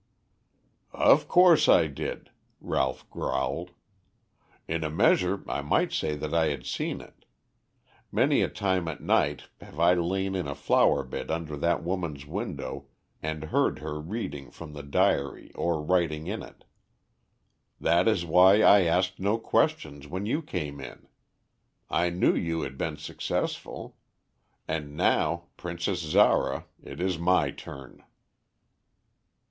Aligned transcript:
"Of 0.97 1.27
course 1.27 1.69
I 1.69 1.85
did," 1.85 2.31
Ralph 2.59 3.07
growled. 3.11 3.69
"In 4.67 4.83
a 4.83 4.89
measure, 4.89 5.43
I 5.47 5.61
might 5.61 5.93
say 5.93 6.15
that 6.15 6.33
I 6.33 6.47
had 6.47 6.65
seen 6.65 7.01
it. 7.01 7.25
Many 8.11 8.41
a 8.41 8.47
time 8.49 8.87
at 8.87 9.01
night 9.03 9.43
have 9.59 9.79
I 9.79 9.93
lain 9.93 10.33
in 10.33 10.47
a 10.47 10.55
flower 10.55 11.03
bed 11.03 11.29
under 11.29 11.55
that 11.57 11.83
woman's 11.83 12.25
window 12.25 12.87
and 13.21 13.43
heard 13.43 13.77
her 13.77 14.01
reading 14.01 14.49
from 14.49 14.73
the 14.73 14.81
diary 14.81 15.51
or 15.53 15.79
writing 15.83 16.25
in 16.25 16.41
it. 16.41 16.65
That 17.79 18.07
is 18.07 18.25
why 18.25 18.63
I 18.63 18.81
asked 18.85 19.19
no 19.19 19.37
questions 19.37 20.07
when 20.07 20.25
you 20.25 20.41
came 20.41 20.79
in. 20.81 21.07
I 21.91 22.09
knew 22.09 22.33
you 22.33 22.61
had 22.61 22.75
been 22.75 22.97
successful. 22.97 23.97
And 24.67 24.97
now, 24.97 25.43
Princess 25.57 25.99
Zara, 25.99 26.65
it 26.81 26.99
is 26.99 27.19
my 27.19 27.51
turn." 27.51 28.03